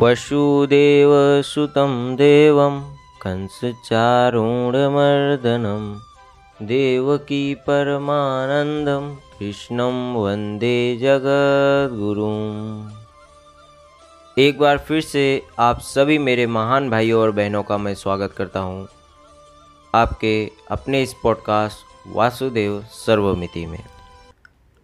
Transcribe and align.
वसुदेवसुतं 0.00 2.16
देवं 2.16 2.96
कंसचारूढमर्दनं 3.22 6.00
देवकी 6.66 7.54
परमानन्दं 7.54 9.14
कृष्णं 9.38 10.14
वंदे 10.14 10.96
जगद्गुरुम्। 10.96 12.90
एक 14.38 14.58
बार 14.58 14.78
फिर 14.78 15.00
से 15.00 15.42
आप 15.58 15.80
सभी 15.80 16.18
मेरे 16.18 16.46
महान 16.46 16.90
भाइयों 16.90 17.22
और 17.22 17.30
बहनों 17.30 17.62
का 17.62 17.78
मैं 17.78 17.94
स्वागत 17.94 18.32
करता 18.32 18.60
हूँ 18.60 18.88
आपके 19.94 20.50
अपने 20.70 21.02
इस 21.02 21.14
पॉडकास्ट 21.22 21.78
वासुदेव 22.16 22.84
सर्वमिति 22.90 23.66
में। 23.66 23.84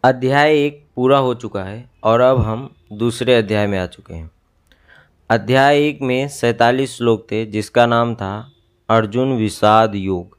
अध्याय 0.05 0.67
एक 0.67 0.87
पूरा 0.97 1.19
हो 1.19 1.35
चुका 1.35 1.63
है 1.63 1.91
और 2.05 2.21
अब 2.21 2.41
हम 2.41 2.75
दूसरे 2.93 3.35
अध्याय 3.35 3.67
में 3.67 3.79
आ 3.79 3.87
चुके 3.87 4.15
हैं। 4.15 4.31
अध्याय 5.31 5.79
एक 5.79 5.99
में 6.03 6.29
सैतालीस 6.29 6.97
श्लोक 6.97 7.27
थे, 7.31 7.45
जिसका 7.47 7.87
नाम 7.87 8.15
था 8.15 8.51
अर्जुन 8.89 9.33
विषाद 9.33 9.95
योग। 9.95 10.37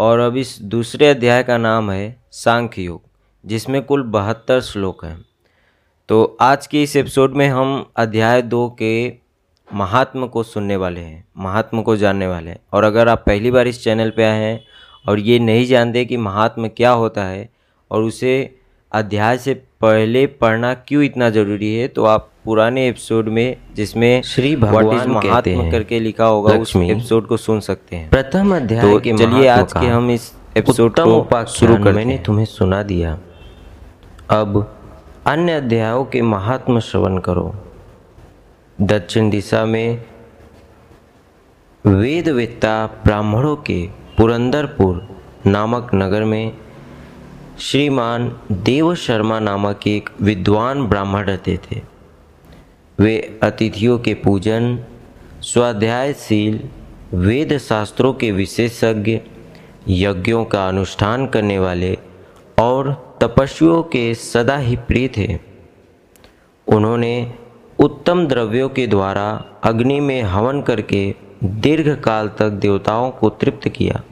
और 0.00 0.18
अब 0.18 0.36
इस 0.36 0.56
दूसरे 0.62 1.08
अध्याय 1.08 1.42
का 1.42 1.56
नाम 1.58 1.90
है 1.90 2.24
सांख्य 2.32 2.82
योग, 2.82 3.02
जिसमें 3.44 3.82
कुल 3.82 4.02
बहत्तर 4.02 4.60
श्लोक 4.60 5.04
हैं। 5.04 5.24
तो 6.08 6.36
आज 6.40 6.66
के 6.66 6.82
इस 6.82 6.96
एपिसोड 6.96 7.34
में 7.34 7.46
हम 7.48 7.92
अध्याय 7.96 8.42
दो 8.42 8.68
के 8.78 9.12
महात्म 9.74 10.26
को 10.26 10.42
सुनने 10.42 10.76
वाले 10.76 11.00
हैं, 11.00 11.24
महात्म 11.38 11.82
को 11.82 11.96
जानने 11.96 12.26
वाले 12.26 12.50
हैं। 12.50 12.58
और 12.72 12.84
अगर 12.84 13.08
आप 13.08 13.24
पहली 13.26 13.50
बार 13.50 13.68
इस 13.68 13.84
चैनल 13.84 14.10
पे 14.10 14.24
आए 14.24 14.40
हैं 14.40 14.64
और 15.08 15.18
ये 15.18 15.38
नहीं 15.38 15.66
जानते 15.66 16.04
कि 16.04 16.16
महात्म 16.16 16.68
क्या 16.68 16.90
होता 16.90 17.24
है 17.24 17.48
और 17.90 18.02
उसे 18.02 18.34
अध्याय 18.92 19.38
से 19.38 19.54
पहले 19.80 20.26
पढ़ना 20.26 20.72
क्यों 20.74 21.02
इतना 21.02 21.30
ज़रूरी 21.30 21.74
है? 21.74 21.88
तो 21.88 22.04
आप 22.04 22.28
पुराने 22.44 22.88
एपिसोड 22.88 23.28
में 23.28 23.56
जिसमें 23.76 24.22
श्री 24.22 24.56
भगवान 24.56 25.10
महात्मा 25.10 25.70
करके 25.70 26.00
लिखा 26.00 26.24
होगा 26.24 26.54
उस 26.54 26.76
एपिसोड 26.76 27.26
को 27.26 27.36
सुन 27.36 27.60
सकते 27.60 27.96
हैं। 27.96 28.10
प्रथम 28.10 28.56
अध्याय 28.56 28.82
तो 28.82 29.00
के 29.00 29.16
चलिए 29.18 29.48
आज 29.48 29.72
के 29.72 29.86
हम 29.86 30.10
इस 30.10 30.32
एपिसोड 30.56 30.94
को 30.98 31.44
शुरू 31.46 31.74
करते 31.74 31.92
मैंने 31.92 32.18
तुम्हें 32.18 32.44
सुना 32.44 32.82
दिया। 32.82 33.18
अब 34.30 34.74
अन्य 35.26 35.52
अध्यायों 35.52 36.04
के 36.04 36.22
महात्म 36.22 36.80
श्रवण 36.80 37.18
करो। 37.18 37.54
दक्षिण 38.80 39.30
दिशा 39.30 39.64
में 39.64 40.04
वेदवेत्ता 41.84 42.86
ब्राह्मणों 42.86 43.56
के 43.56 43.86
पुरंदरपुर 44.16 45.08
नामक 45.46 45.90
नगर 45.94 46.24
में 46.24 46.61
श्रीमान 47.60 48.40
देव 48.52 48.94
शर्मा 48.94 49.40
नामक 49.40 49.86
एक 49.86 50.10
विद्वान 50.22 50.86
ब्राह्मण 50.86 51.24
रहते 51.24 51.56
थे। 51.56 51.80
वे 52.98 53.40
अतिथियों 53.42 53.98
के 53.98 54.14
पूजन, 54.14 54.84
स्वाध्यायशील 55.40 56.60
वेद 57.14 57.58
शास्त्रों 57.58 58.12
के 58.14 58.32
विशेषज्ञ, 58.32 59.20
यज्ञों 59.88 60.44
का 60.44 60.68
अनुष्ठान 60.68 61.26
करने 61.26 61.58
वाले 61.58 61.98
और 62.58 63.12
तपस्वियों 63.20 63.82
के 63.82 64.14
सदा 64.14 64.56
ही 64.56 64.76
प्रिय 64.76 65.08
थे। 65.08 65.38
उन्होंने 66.66 67.34
उत्तम 67.78 68.26
द्रव्यों 68.26 68.68
के 68.68 68.86
द्वारा 68.86 69.44
अग्नि 69.62 70.00
में 70.00 70.22
हवन 70.22 70.62
करके 70.62 71.14
दीर्घ 71.44 72.00
काल 72.00 72.28
तक 72.28 72.50
देवताओं 72.50 73.10
को 73.10 73.30
तृप्त 73.30 73.68
किया। 73.68 74.02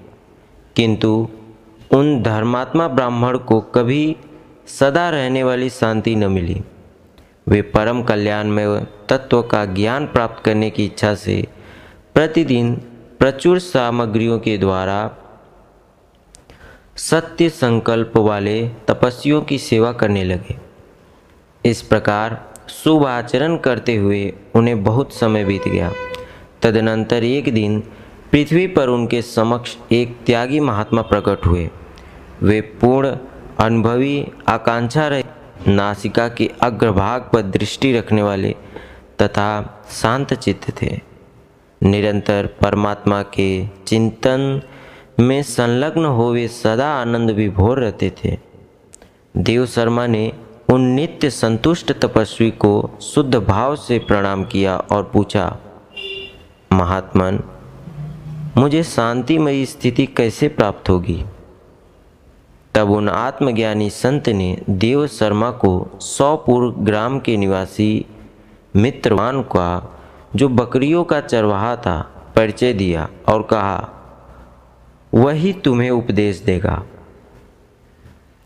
किंतु 0.76 1.28
उन 1.90 2.22
धर्मात्मा 2.22 2.86
ब्राह्मण 2.88 3.36
को 3.38 3.60
कभी 3.60 4.16
सदा 4.68 5.08
रहने 5.10 5.42
वाली 5.42 5.70
शांति 5.70 6.14
न 6.16 6.30
मिली। 6.32 6.60
वे 7.48 7.62
परम 7.62 8.02
कल्याण 8.02 8.46
में 8.46 8.84
तत्व 9.08 9.40
का 9.42 9.64
ज्ञान 9.64 10.06
प्राप्त 10.06 10.44
करने 10.44 10.70
की 10.70 10.84
इच्छा 10.84 11.14
से 11.14 11.46
प्रतिदिन 12.14 12.74
प्रचुर 13.18 13.58
सामग्रियों 13.58 14.38
के 14.38 14.56
द्वारा 14.58 14.98
सत्य 16.96 17.48
संकल्प 17.48 18.16
वाले 18.16 18.68
तपस्वियों 18.88 19.42
की 19.42 19.58
सेवा 19.58 19.92
करने 19.92 20.24
लगे। 20.24 20.58
इस 21.64 21.82
प्रकार 21.82 22.38
शुभ 22.68 23.06
आचरण 23.06 23.56
करते 23.56 23.96
हुए 23.96 24.22
उन्हें 24.54 24.82
बहुत 24.84 25.12
समय 25.12 25.44
बीत 25.44 25.68
गया। 25.68 25.92
तदनंतर 26.62 27.24
एक 27.24 27.52
दिन 27.54 27.80
पृथ्वी 28.32 28.66
पर 28.66 28.88
उनके 28.88 29.22
समक्ष 29.22 29.76
एक 29.92 30.16
त्यागी 30.26 30.60
महात्मा 30.60 31.02
प्रकट 31.02 31.46
हुए। 31.46 31.68
वे 32.42 32.60
पूर्ण 32.60 33.16
अनुभवी 33.58 34.26
आकांक्षा 34.48 35.08
रहे। 35.08 35.24
नासिका 35.68 36.28
के 36.28 36.50
अग्रभाग 36.62 37.28
पर 37.32 37.42
दृष्टि 37.42 37.92
रखने 37.92 38.22
वाले 38.22 38.54
तथा 39.22 39.48
शांत 39.90 40.34
चित्त 40.34 40.70
थे। 40.82 41.00
निरंतर 41.82 42.46
परमात्मा 42.60 43.22
के 43.22 43.66
चिंतन 43.86 44.62
में 45.20 45.42
संलग्न 45.42 46.04
हो 46.04 46.30
वे 46.32 46.48
सदा 46.48 46.88
आनंद 46.92 47.30
विभोर 47.30 47.78
रहते 47.78 48.12
थे। 48.24 48.36
देव 49.36 49.66
शर्मा 49.66 50.06
ने 50.06 50.32
उन 50.68 50.80
नित्य 50.80 51.30
संतुष्ट 51.30 51.92
तपस्वी 51.92 52.50
को 52.50 52.98
शुद्ध 53.02 53.34
भाव 53.36 53.76
से 53.76 53.98
प्रणाम 53.98 54.44
किया 54.44 54.76
और 54.76 55.10
पूछा, 55.12 55.58
महात्मन, 56.72 57.40
मुझे 58.56 58.82
शांतिमयी 58.82 59.66
स्थिति 59.66 60.06
कैसे 60.06 60.48
प्राप्त 60.48 60.88
होगी? 60.88 61.24
तब 62.74 62.90
उन 62.90 63.08
आत्मज्ञानी 63.08 63.90
संत 63.90 64.28
ने 64.28 64.56
देव 64.70 65.06
शर्मा 65.06 65.50
को 65.50 65.98
सौपुर 66.00 66.74
ग्राम 66.78 67.18
के 67.20 67.36
निवासी 67.36 68.06
मित्रवान 68.76 69.42
का, 69.42 69.98
जो 70.36 70.48
बकरियों 70.48 71.04
का 71.04 71.20
चरवाहा 71.20 71.76
था, 71.76 72.00
परिचय 72.36 72.72
दिया 72.72 73.08
और 73.28 73.42
कहा, 73.42 73.88
वही 75.14 75.52
तुम्हें 75.52 75.90
उपदेश 75.90 76.38
देगा। 76.38 76.82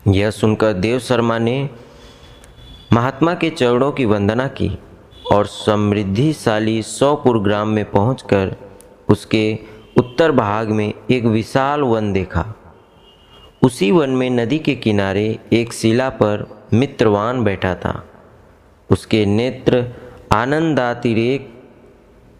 यह 0.07 0.31
सुनकर 0.31 0.73
देव 0.73 0.99
शर्मा 0.99 1.37
ने 1.37 1.69
महात्मा 2.93 3.33
के 3.33 3.49
चरणों 3.49 3.91
की 3.91 4.05
वंदना 4.05 4.47
की 4.47 4.77
और 5.31 5.45
समृद्धिशाली 5.45 6.81
सौपुर 6.81 7.39
ग्राम 7.39 7.67
में 7.67 7.85
पहुंचकर 7.91 8.55
उसके 9.09 9.59
उत्तर 9.97 10.31
भाग 10.31 10.69
में 10.69 10.93
एक 11.11 11.25
विशाल 11.25 11.81
वन 11.81 12.13
देखा। 12.13 12.45
उसी 13.65 13.91
वन 13.91 14.09
में 14.09 14.29
नदी 14.29 14.59
के 14.59 14.75
किनारे 14.75 15.39
एक 15.53 15.73
शिला 15.73 16.09
पर 16.09 16.65
मित्रवान 16.73 17.43
बैठा 17.43 17.75
था। 17.75 18.05
उसके 18.91 19.25
नेत्र 19.25 19.89
आनंदातिरेक 20.31 21.63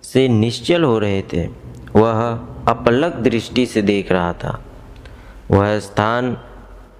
से 0.03 0.27
निश्चल 0.27 0.83
हो 0.83 0.99
रहे 0.99 1.21
थे। 1.21 1.47
वह 1.95 2.39
अपलक 2.67 3.13
दृष्टि 3.13 3.65
से 3.65 3.81
देख 3.81 4.11
रहा 4.11 4.33
था। 4.33 4.65
वह 5.51 5.79
स्थान 5.79 6.37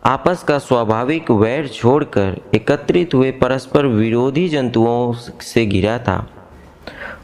आपस 0.05 0.43
का 0.43 0.59
स्वाभाविक 0.59 1.31
वैर 1.31 1.67
छोड़कर 1.67 2.41
एकत्रित 2.55 3.13
हुए 3.13 3.31
परस्पर 3.31 3.85
विरोधी 3.85 4.49
जंतुओं 4.49 5.13
से 5.41 5.65
घिरा 5.65 5.99
था। 5.99 6.29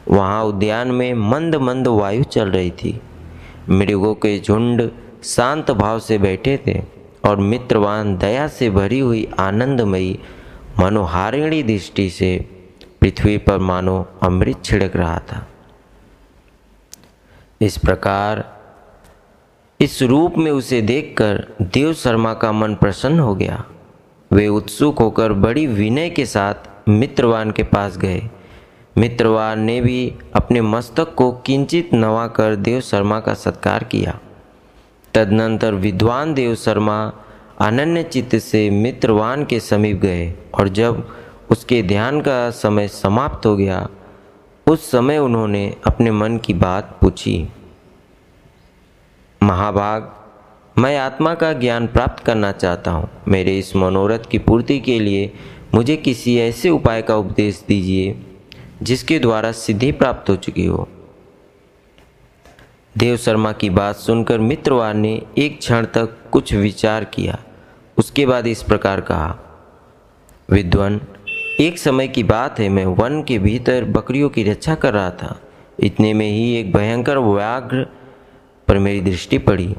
वहाँ 0.08 0.44
उद्यान 0.44 0.88
में 0.88 1.14
मंद 1.14 1.54
मंद 1.54 1.88
वायु 1.88 2.24
चल 2.24 2.48
रही 2.48 2.70
थी। 2.70 3.00
मृगों 3.68 4.14
के 4.14 4.40
झुंड 4.40 4.90
शांत 5.24 5.70
भाव 5.70 5.98
से 5.98 6.18
बैठे 6.18 6.56
थे 6.66 6.82
और 7.24 7.36
मित्रवान 7.36 8.16
दया 8.16 8.48
से 8.48 8.70
भरी 8.70 8.98
हुई 8.98 9.28
आनंदमयी 9.38 10.18
मनोहारिणी 10.78 11.62
दृष्टि 11.62 12.10
से 12.10 12.46
पृथ्वी 13.00 13.38
पर 13.38 13.58
मानो 13.58 14.06
अमृत 14.22 14.64
छिड़क 14.64 14.96
रहा 14.96 15.18
था। 15.18 15.46
इस 17.60 17.78
प्रकार 17.78 18.44
इस 19.80 20.02
रूप 20.02 20.38
में 20.38 20.50
उसे 20.50 20.82
देखकर 20.82 21.46
देव 21.62 21.92
शर्मा 21.92 22.34
का 22.34 22.52
मन 22.52 22.74
प्रसन्न 22.74 23.18
हो 23.18 23.34
गया। 23.34 23.64
वे 24.32 24.48
उत्सुक 24.48 24.98
होकर 24.98 25.32
बड़ी 25.32 25.66
विनय 25.66 26.10
के 26.10 26.26
साथ 26.26 26.54
मित्रवान 26.88 27.50
के 27.50 27.62
पास 27.62 27.96
गए। 27.96 28.22
मित्रवान 28.98 29.60
ने 29.60 29.80
भी 29.80 30.14
अपने 30.34 30.60
मस्तक 30.60 31.14
को 31.14 31.32
किंचित 31.32 31.94
नवाकर 31.94 32.56
देव 32.56 32.80
शर्मा 32.80 33.20
का 33.20 33.34
सत्कार 33.34 33.84
किया। 33.84 34.18
तदनंतर 35.14 35.74
विद्वान 35.74 36.34
देव 36.34 36.54
शर्मा 36.54 37.12
अनन्य 37.60 38.02
चित्त 38.02 38.36
से 38.36 38.70
मित्रवान 38.70 39.44
के 39.44 39.60
समीप 39.60 39.96
गए 39.96 40.34
और 40.54 40.68
जब 40.68 41.08
उसके 41.50 41.82
ध्यान 41.82 42.20
का 42.20 42.50
समय 42.50 42.88
समाप्त 42.88 43.46
हो 43.46 43.56
गया, 43.56 43.88
उस 44.66 44.90
समय 44.90 45.18
उन्होंने 45.18 45.76
अपने 45.86 46.10
मन 46.10 46.38
की 46.38 46.54
बात 46.54 46.98
पूछी। 47.00 47.48
महाभाग, 49.42 50.10
मैं 50.78 50.98
आत्मा 50.98 51.34
का 51.34 51.52
ज्ञान 51.52 51.86
प्राप्त 51.86 52.24
करना 52.24 52.52
चाहता 52.52 52.90
हूँ। 52.90 53.08
मेरे 53.28 53.58
इस 53.58 53.76
मनोरथ 53.76 54.30
की 54.30 54.38
पूर्ति 54.38 54.80
के 54.80 54.98
लिए 55.00 55.32
मुझे 55.74 55.96
किसी 55.96 56.38
ऐसे 56.38 56.70
उपाय 56.70 57.02
का 57.02 57.16
उपदेश 57.16 57.64
दीजिए 57.68 58.24
जिसके 58.82 59.18
द्वारा 59.18 59.52
सिद्धि 59.52 59.92
प्राप्त 59.92 60.30
हो 60.30 60.36
चुकी 60.36 60.66
हो। 60.66 60.88
देव 62.98 63.16
शर्मा 63.16 63.52
की 63.52 63.70
बात 63.70 63.96
सुनकर 63.96 64.38
मित्रवार 64.38 64.94
ने 64.94 65.22
एक 65.38 65.58
क्षण 65.58 65.86
तक 65.86 66.16
कुछ 66.32 66.52
विचार 66.54 67.04
किया। 67.04 67.38
उसके 67.98 68.26
बाद 68.26 68.46
इस 68.46 68.62
प्रकार 68.62 69.00
कहा, 69.00 69.38
विद्वान, 70.50 71.00
एक 71.60 71.78
समय 71.78 72.08
की 72.08 72.22
बात 72.22 72.58
है, 72.58 72.68
मैं 72.68 72.84
वन 72.86 73.22
के 73.22 73.38
भीतर 73.38 73.84
बकरियों 73.84 74.28
की 74.28 74.42
रक्षा 74.42 74.74
कर 74.74 74.92
रहा 74.92 75.10
था। 75.10 75.40
इतने 75.80 76.14
में 76.14 76.30
ही 76.30 76.54
एक 76.56 76.72
भयंकर 76.72 77.18
व्याघ्र 77.18 77.86
पर 78.68 78.78
मेरी 78.78 79.00
दृष्टि 79.00 79.38
पड़ी, 79.38 79.74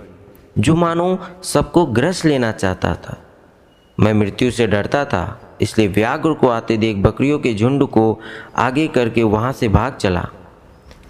जो 0.59 0.75
मानो 0.75 1.19
सबको 1.43 1.85
ग्रस 1.85 2.25
लेना 2.25 2.51
चाहता 2.51 2.95
था। 2.95 3.17
मैं 3.99 4.13
मृत्यु 4.13 4.51
से 4.51 4.67
डरता 4.67 5.05
था, 5.05 5.57
इसलिए 5.61 5.87
व्याघ्र 5.87 6.33
को 6.33 6.47
आते 6.47 6.77
देख 6.77 6.97
बकरियों 6.97 7.39
के 7.39 7.53
झुंड 7.53 7.87
को 7.87 8.21
आगे 8.55 8.87
करके 8.87 9.23
वहाँ 9.23 9.51
से 9.51 9.67
भाग 9.67 9.95
चला। 9.95 10.29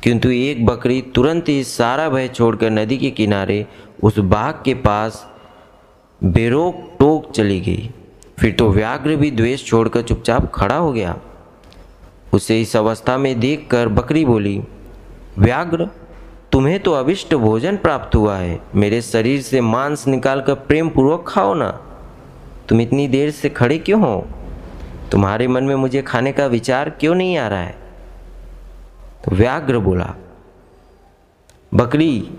किंतु 0.03 0.29
एक 0.29 0.65
बकरी 0.65 1.01
तुरंत 1.01 1.49
ही 1.49 1.63
सारा 1.63 2.09
भय 2.09 2.27
छोड़कर 2.27 2.69
नदी 2.69 2.97
के 2.97 3.11
किनारे 3.11 3.65
उस 4.03 4.19
बाघ 4.19 4.53
के 4.65 4.73
पास 4.73 5.31
बेरोक 6.23 6.95
टोक 6.99 7.31
चली 7.31 7.59
गई। 7.59 7.89
फिर 8.39 8.51
तो 8.51 8.69
व्याघ्र 8.69 9.15
भी 9.15 9.31
द्वेष 9.31 9.65
छोड़कर 9.65 10.01
चुपचाप 10.01 10.51
खड़ा 10.55 10.75
हो 10.75 10.91
गया। 10.93 11.17
उसे 12.33 12.61
इस 12.61 12.75
अवस्था 12.75 13.17
में 13.17 13.39
देखकर 13.39 13.87
बकरी 13.87 14.25
बोली, 14.25 14.63
व्याघ्र, 15.39 15.87
तुम्हें 16.51 16.79
तो 16.79 16.91
अविष्ट 16.91 17.35
भोजन 17.35 17.77
प्राप्त 17.77 18.15
हुआ 18.15 18.37
है। 18.37 18.59
मेरे 18.75 19.01
शरीर 19.01 19.41
से 19.41 19.61
मांस 19.61 20.07
निकालकर 20.07 20.53
प्रेम 20.53 20.89
पूर्वक 20.89 21.25
खाओ 21.27 21.53
ना। 21.53 21.69
तुम 22.69 22.81
इतनी 22.81 23.07
देर 23.07 23.31
से 23.31 23.49
खड़े 23.49 23.77
क्यों 23.77 24.01
हो? 24.01 24.27
तुम्हारे 25.11 25.47
मन 25.47 25.63
में 25.63 25.75
मुझे 25.75 26.01
खाने 26.01 26.31
का 26.31 26.45
विचार 26.45 26.89
क्यों 26.89 27.15
नहीं 27.15 27.37
आ 27.37 27.47
रहा 27.47 27.59
है? 27.59 27.82
तो 29.23 29.35
व्याघ्र 29.35 29.79
बोला, 29.79 30.13
बकरी, 31.73 32.29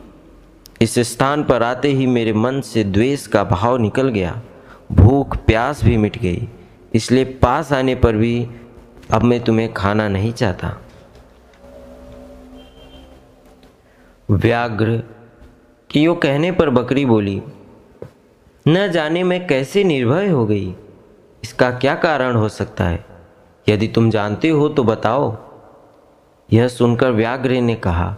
इस 0.83 0.99
स्थान 1.09 1.45
पर 1.45 1.63
आते 1.63 1.89
ही 1.89 2.07
मेरे 2.07 2.33
मन 2.33 2.61
से 2.61 2.85
द्वेष 2.85 3.27
का 3.27 3.45
भाव 3.45 3.77
निकल 3.77 4.09
गया। 4.09 4.41
भूख, 4.93 5.37
प्यास 5.37 5.85
भी 5.85 5.97
मिट 5.97 6.19
गई, 6.19 6.49
इसलिए 6.95 7.25
पास 7.43 7.73
आने 7.73 7.95
पर 7.95 8.17
भी 8.17 8.49
अब 9.13 9.23
मैं 9.23 9.41
तुम्हें 9.45 9.73
खाना 9.75 10.09
नहीं 10.09 10.33
चाहता। 10.33 10.77
व्याघ्र 14.29 14.97
की 15.91 16.03
यो 16.03 16.15
कहने 16.15 16.51
पर 16.53 16.71
बकरी 16.71 17.05
बोली, 17.05 17.43
न 18.67 18.87
जाने 18.89 19.23
मैं 19.23 19.47
कैसे 19.47 19.85
निर्भय 19.85 20.29
हो 20.29 20.45
गई। 20.47 20.75
इसका 21.43 21.71
क्या 21.71 21.95
कारण 21.95 22.37
हो 22.37 22.49
सकता 22.49 22.85
है? 22.85 23.05
यदि 23.67 23.89
तुम 23.89 24.11
जानते 24.11 24.49
हो 24.49 24.69
तो 24.69 24.85
बताओ। 24.85 25.37
यह 26.49 26.69
सुनकर 26.69 27.11
व्याघ्र 27.11 27.61
ने 27.61 27.75
कहा, 27.75 28.17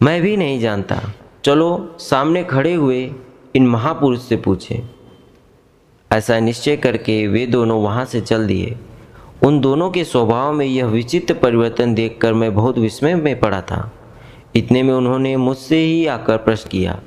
मैं 0.00 0.20
भी 0.22 0.36
नहीं 0.36 0.60
जानता। 0.60 1.00
चलो, 1.44 1.96
सामने 1.98 2.44
खड़े 2.44 2.74
हुए 2.74 3.10
इन 3.54 3.66
महापुरुष 3.66 4.22
से 4.22 4.36
पूछें। 4.36 4.88
ऐसा 6.10 6.38
निश्चय 6.40 6.76
करके 6.76 7.26
वे 7.26 7.46
दोनों 7.46 7.82
वहाँ 7.82 8.04
से 8.04 8.20
चल 8.20 8.46
दिए। 8.46 8.76
उन 9.42 9.60
दोनों 9.60 9.90
के 9.90 10.04
स्वभाव 10.04 10.52
में 10.52 10.66
यह 10.66 10.86
विचित्र 10.86 11.34
परिवर्तन 11.34 11.94
देखकर 11.94 12.34
मैं 12.34 12.54
बहुत 12.54 12.78
विस्मय 12.78 13.14
में 13.14 13.38
पड़ा 13.40 13.60
था। 13.60 13.90
इतने 14.56 14.82
में 14.82 14.94
उन्होंने 14.94 15.36
मुझसे 15.36 15.78
ही 15.78 16.06
आकर 16.06 16.36
प्रश्न 16.36 16.68
किया। 16.70 17.00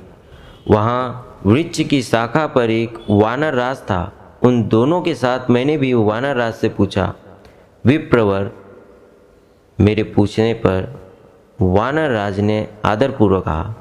वहाँ 0.67 1.25
वृक्ष 1.45 1.81
की 1.81 2.01
शाखा 2.01 2.45
पर 2.47 2.69
एक 2.69 2.97
वानर 3.09 3.53
राज 3.53 3.77
था। 3.77 4.01
उन 4.43 4.63
दोनों 4.63 5.01
के 5.01 5.13
साथ 5.15 5.49
मैंने 5.49 5.77
भी 5.77 5.93
वानर 5.93 6.35
राज 6.35 6.53
से 6.53 6.69
पूछा, 6.69 7.13
विप्रवर 7.85 8.51
मेरे 9.81 10.03
पूछने 10.03 10.53
पर 10.53 10.99
वानर 11.61 12.09
राज 12.09 12.39
ने 12.39 12.67
आदरपूर्वक 12.85 13.43
कहा, 13.43 13.75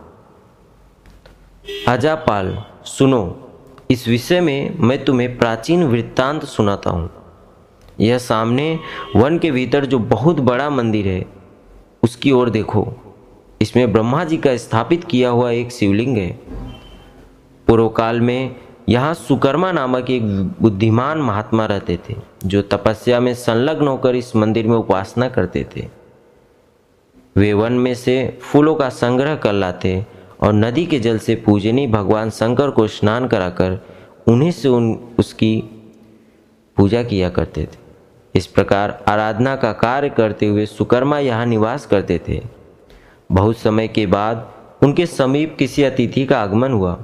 अजापाल, 1.89 2.65
सुनो, 2.85 3.50
इस 3.91 4.09
विषय 4.09 4.41
में 4.41 4.79
मैं 4.79 5.05
तुम्हें 5.05 5.39
प्राचीन 5.39 5.83
वृत्तांत 5.85 6.45
सुनाता 6.45 6.91
हूँ। 6.91 7.11
यह 8.00 8.19
सामने 8.19 8.79
वन 9.17 9.39
के 9.39 9.50
भीतर 9.50 9.85
जो 9.85 9.99
बहुत 9.99 10.41
बड़ा 10.41 10.71
मंदिर 10.71 11.06
है, 11.06 11.27
उसकी 12.03 12.33
ओर 12.33 12.50
देखो। 12.50 12.93
इसमें 13.62 13.93
ब्रह्मा 13.93 14.25
जी 14.25 14.37
का 14.37 14.56
स्थापित 14.56 15.05
किया 15.05 15.31
हुआ 15.31 15.50
एक 15.50 15.73
शिवलिंग 15.73 16.17
है। 16.17 16.31
पूर्व 17.67 17.89
काल 17.89 18.21
में 18.21 18.56
यहाँ 18.88 19.14
सुकर्मा 19.14 19.70
नामक 19.73 20.11
एक 20.11 20.23
बुद्धिमान 20.61 21.19
महात्मा 21.19 21.64
रहते 21.67 21.99
थे, 22.08 22.14
जो 22.44 22.61
तपस्या 22.62 23.19
में 23.20 23.32
संलग्न 23.35 23.87
होकर 23.87 24.14
इस 24.17 24.35
मंदिर 24.37 24.67
में 24.67 24.76
उपासना 24.76 25.29
करते 25.29 25.64
थे। 25.76 25.87
वे 27.37 27.52
वन 27.52 27.73
में 27.73 27.94
से 27.94 28.38
फूलों 28.43 28.75
का 28.75 28.88
संग्रह 28.88 29.35
कर 29.37 29.52
लाते 29.52 30.06
और 30.43 30.52
नदी 30.52 30.85
के 30.87 30.99
जल 30.99 31.19
से 31.19 31.35
पूजनी 31.37 31.87
भगवान 31.87 32.31
शंकर 32.31 32.70
को 32.70 32.87
स्नान 32.87 33.26
कराकर 33.29 33.79
उन्हीं 34.29 34.50
से 34.50 34.69
उन, 34.69 34.93
उसकी 35.19 35.62
पूजा 36.76 37.02
किया 37.02 37.29
करते 37.31 37.64
थे। 37.64 37.87
इस 38.35 38.46
प्रकार 38.46 39.05
आराधना 39.08 39.55
का 39.56 39.73
कार्य 39.73 40.08
करते 40.11 40.46
हुए 40.46 40.64
सुकर्मा 40.67 41.19
यहाँ 41.19 41.46
निवास 41.46 41.87
करते 41.87 42.20
थे। 42.29 42.40
बहुत 43.31 43.58
समय 43.58 43.88
के 43.88 44.06
बाद 44.06 44.49
उनके 44.82 45.06
समीप 45.06 45.56
किसी 45.58 45.82
अतिथि 45.82 46.25
का 46.26 46.40
आगमन 46.40 46.73
हुआ। 46.73 46.99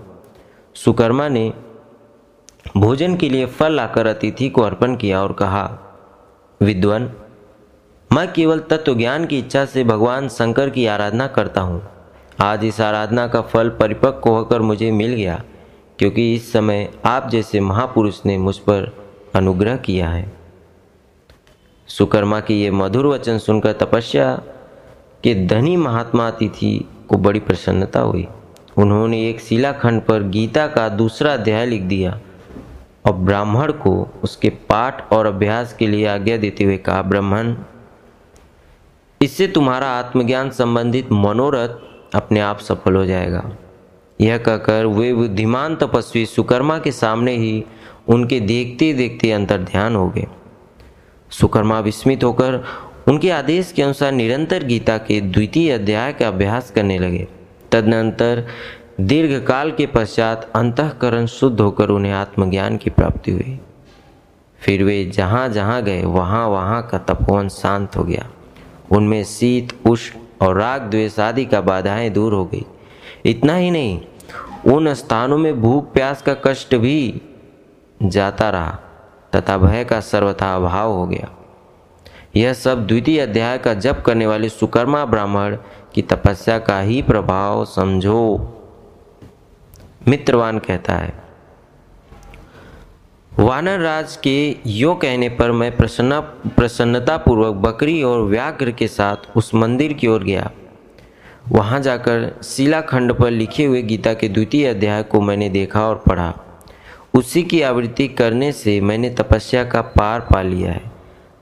सुकर्मा 0.76 1.28
ने 1.28 1.52
भोजन 2.66 3.16
के 3.16 3.28
लिए 3.28 3.46
फल 3.46 3.72
लाकर 3.72 4.06
अतिथि 4.06 4.49
को 4.49 4.62
अर्पण 4.62 4.96
किया 4.96 5.20
और 5.22 5.32
कहा, 5.32 5.64
विद्वन, 6.61 7.11
मैं 8.11 8.32
केवल 8.32 8.58
तत्व 8.61 8.94
ज्ञान 8.94 9.26
की 9.26 9.38
इच्छा 9.38 9.64
से 9.64 9.84
भगवान 9.84 10.28
शंकर 10.28 10.70
की 10.70 10.87
आराधना 10.87 11.26
करता 11.26 11.61
हूँ। 11.61 11.82
आज 12.40 12.64
इस 12.64 12.81
आराधना 12.81 13.26
का 13.28 13.40
फल 13.43 13.69
परिपक्व 13.70 14.31
होकर 14.31 14.62
मुझे 14.62 14.90
मिल 14.90 15.14
गया, 15.14 15.43
क्योंकि 15.99 16.34
इस 16.34 16.52
समय 16.52 16.88
आप 17.05 17.28
जैसे 17.31 17.61
महापुरुष 17.61 18.20
ने 18.26 18.38
मुझ 18.38 18.56
पर 18.58 18.93
अनुग्रह 19.34 19.76
किया 19.76 20.08
है। 20.08 20.32
सुकर्मा 21.88 22.40
की 22.40 22.60
ये 22.62 22.70
मधुर 22.70 23.06
वचन 23.06 23.38
सुनकर 23.38 23.72
तपस्या 23.72 24.34
के 25.25 25.34
धनी 25.46 25.76
महात्मा 25.76 26.28
अतिथि 26.28 26.78
को 27.08 27.17
बड़ी 27.17 27.40
प्रसन्नता 27.40 28.00
हुई। 28.00 28.26
उन्होंने 28.76 29.28
एक 29.28 29.40
शिलाखंड 29.40 30.02
पर 30.02 30.22
गीता 30.22 30.67
का 30.67 30.88
दूसरा 30.88 31.32
अध्याय 31.32 31.67
लिख 31.67 31.82
दिया। 31.82 32.20
और 33.04 33.12
ब्राह्मण 33.12 33.72
को 33.72 33.92
उसके 34.24 34.48
पाठ 34.50 35.12
और 35.12 35.26
अभ्यास 35.26 35.72
के 35.72 35.86
लिए 35.86 36.06
आज्ञा 36.06 36.36
देते 36.36 36.64
हुए 36.64 36.76
कहा, 36.76 37.02
ब्राह्मण, 37.02 37.54
इससे 39.20 39.46
तुम्हारा 39.46 39.88
आत्मज्ञान 39.88 40.50
संबंधित 40.50 41.12
मनोरथ 41.12 42.14
अपने 42.14 42.40
आप 42.40 42.58
सफल 42.58 42.94
हो 42.94 43.04
जाएगा। 43.06 43.56
यह 44.20 44.38
कहकर 44.38 44.86
वे 44.86 45.12
बुद्धिमान 45.14 45.76
तपस्वी 45.76 46.26
सुकर्मा 46.26 46.78
के 46.78 46.92
सामने 46.92 47.36
ही 47.36 47.64
उनके 48.08 48.40
देखते 48.40 48.92
देखते 48.92 49.30
अंतर 49.32 49.62
ध्यान 49.62 49.96
हो 49.96 50.08
गए। 50.08 50.26
सुकर्मा 51.30 51.78
विस्मित 51.80 52.24
होकर 52.24 52.64
उनके 53.08 53.30
आदेश 53.30 53.72
के 53.72 53.82
अनुसार 53.82 54.12
निरंतर 54.12 54.64
गीता 54.64 54.96
के 54.98 55.20
द्वितीय 55.20 55.70
अध्याय 55.72 56.12
का 56.12 56.29
अभ्यास 56.29 56.70
करने 56.70 56.98
लगे। 56.98 57.26
तदनंतर 57.72 58.46
दीर्घकाल 59.01 59.70
के 59.70 59.86
पश्चात 59.86 60.53
अंतकरण 60.55 61.27
शुद्ध 61.27 61.60
होकर 61.60 61.89
उन्हें 61.89 62.13
आत्मज्ञान 62.13 62.77
की 62.77 62.91
प्राप्ति 62.91 63.31
हुई। 63.31 63.60
फिर 64.58 64.84
वे 64.84 65.05
जहाँ 65.05 65.48
जहाँ 65.48 65.82
गए, 65.82 66.03
वहाँ 66.05 66.48
वहाँ 66.48 66.89
का 66.89 66.98
तपोवन 66.98 67.48
शांत 67.48 67.96
हो 67.96 68.05
गया। 68.05 68.29
उनमें 68.91 69.24
शीत, 69.24 69.89
उष्ण 69.89 70.46
और 70.46 70.58
राग 70.58 70.82
द्वेष 70.82 71.19
आदि 71.19 71.44
का 71.44 71.60
बाधाएँ 71.60 72.10
दूर 72.10 72.32
हो 72.32 72.44
गई। 72.44 72.67
इतना 73.24 73.56
ही 73.56 73.70
नहीं, 73.70 74.01
उन 74.72 74.94
स्थानों 74.94 75.39
में 75.39 75.60
भूख, 75.60 75.93
प्यास 75.93 76.22
का 76.22 76.34
कष्ट 76.34 76.74
भी 76.74 77.22
जाता 78.03 78.51
रहा, 78.51 78.79
तथा 79.36 79.58
भय 79.58 79.84
का 79.84 80.01
सर्वथा 80.01 80.56
अभाव 80.56 80.93
हो 80.93 81.06
गया। 81.06 81.31
यह 82.36 82.53
सब 82.53 82.86
द्वितीय 82.86 83.20
अध्याय 83.20 83.58
का 83.58 83.74
जप 83.74 84.03
करने 84.06 84.27
वाले 84.27 84.48
सुकर्मा 84.48 85.05
ब्राह्मण 85.05 85.56
की 85.94 86.03
तपस्या 86.03 86.58
का 86.58 86.81
ही 86.81 87.03
प्रभाव 87.03 87.65
समझो। 87.65 88.51
मित्रवान 90.08 90.58
कहता 90.58 90.94
है। 90.94 91.13
वानर 93.32 93.81
राज 93.81 94.17
के 94.17 94.56
यो 94.67 94.94
कहने 94.94 95.29
पर 95.29 95.53
मैं 95.53 95.77
प्रसन्न 95.77 96.20
प्रसन्नता 96.49 97.17
पूर्वक 97.17 97.55
बकरी 97.55 98.03
और 98.03 98.23
व्याघ्र 98.23 98.70
के 98.70 98.89
साथ 98.89 99.17
उस 99.37 99.55
मंदिर 99.55 99.93
की 99.93 100.06
ओर 100.06 100.25
गया। 100.25 100.51
वहाँ 101.49 101.81
जाकर 101.81 102.41
शिलाखंड 102.44 103.13
पर 103.13 103.31
लिखे 103.31 103.65
हुए 103.65 103.82
गीता 103.82 104.15
के 104.15 104.29
द्वितीय 104.29 104.67
अध्याय 104.67 105.03
को 105.03 105.20
मैंने 105.20 105.49
देखा 105.49 105.87
और 105.89 106.03
पढ़ा। 106.08 106.32
उसी 107.15 107.43
की 107.43 107.63
आवृत्ति 107.63 108.08
करने 108.08 108.53
से 108.53 108.81
मैंने 108.81 109.11
तपस्या 109.11 109.65
का 109.65 109.81
पार 109.81 110.20
पा 110.20 110.43
लिया 110.43 110.73
है। 110.73 110.93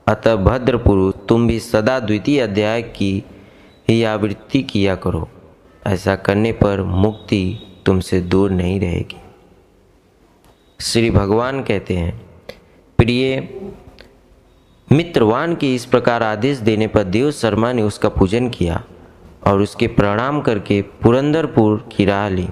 अतः 0.07 0.35
भद्रपुरुष 0.35 1.13
तुम 1.29 1.47
भी 1.47 1.59
सदा 1.59 1.99
द्वितीय 1.99 2.39
अध्याय 2.41 2.81
की 2.81 3.23
ही 3.89 4.03
आवृत्ति 4.03 4.61
किया 4.63 4.95
करो। 4.95 5.27
ऐसा 5.87 6.15
करने 6.15 6.51
पर 6.51 6.81
मुक्ति 6.81 7.69
तुमसे 7.85 8.21
दूर 8.21 8.51
नहीं 8.51 8.79
रहेगी। 8.79 9.21
श्री 10.81 11.09
भगवान 11.11 11.63
कहते 11.63 11.97
हैं, 11.97 12.21
प्रिय, 12.97 13.49
मित्रवान 14.91 15.55
के 15.55 15.75
इस 15.75 15.85
प्रकार 15.85 16.23
आदेश 16.23 16.57
देने 16.57 16.87
पर 16.87 17.03
देव 17.03 17.31
शर्मा 17.31 17.73
ने 17.73 17.81
उसका 17.81 18.09
पूजन 18.09 18.49
किया 18.49 18.83
और 19.47 19.61
उसके 19.61 19.87
प्रणाम 19.87 20.41
करके 20.41 20.81
पुरंदरपुर 20.81 21.89
की 21.97 22.05
राह 22.05 22.29
ली। 22.29 22.47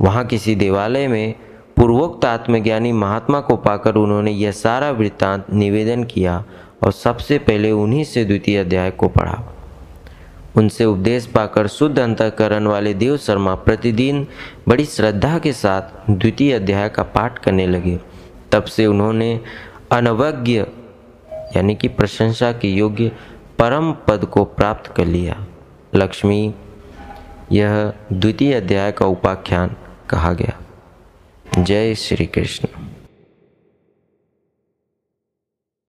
वहाँ 0.00 0.26
किसी 0.26 0.54
देवालय 0.54 1.08
में 1.08 1.34
पूर्वोक्त 1.76 2.24
आत्मज्ञानी 2.24 2.92
महात्मा 2.92 3.40
को 3.40 3.56
पाकर 3.56 3.94
उन्होंने 3.94 4.30
यह 4.30 4.52
सारा 4.52 4.90
वृत्तांत 4.90 5.46
निवेदन 5.52 6.04
किया 6.04 6.44
और 6.82 6.92
सबसे 6.92 7.38
पहले 7.38 7.70
उन्हीं 7.70 8.04
से 8.04 8.24
द्वितीय 8.24 8.58
अध्याय 8.58 8.90
को 8.90 9.08
पढ़ा। 9.08 9.57
उनसे 10.56 10.84
उपदेश 10.84 11.26
पाकर 11.26 11.66
शुद्ध 11.66 11.98
अंतकरण 11.98 12.66
वाले 12.66 12.94
देव 12.94 13.16
शर्मा 13.16 13.54
प्रतिदिन 13.54 14.26
बड़ी 14.68 14.84
श्रद्धा 14.84 15.38
के 15.38 15.52
साथ 15.52 16.10
द्वितीय 16.10 16.52
अध्याय 16.52 16.88
का 16.88 17.02
पाठ 17.02 17.38
करने 17.38 17.66
लगे। 17.66 17.98
तब 18.52 18.64
से 18.64 18.86
उन्होंने 18.86 19.40
अनवज्ञ, 19.92 20.64
यानी 21.32 21.74
कि 21.74 21.88
प्रशंसा 21.88 22.52
के 22.52 22.68
योग्य 22.68 23.12
परम 23.58 23.92
पद 23.92 24.24
को 24.24 24.44
प्राप्त 24.44 24.94
कर 24.96 25.04
लिया। 25.04 25.46
लक्ष्मी, 25.94 26.54
यह 27.52 27.92
द्वितीय 28.12 28.54
अध्याय 28.54 28.92
का 28.92 29.06
उपाख्यान 29.06 29.76
कहा 30.10 30.32
गया। 30.32 30.60
जय 31.62 31.94
श्री 31.94 32.26
कृष्ण। 32.26 32.87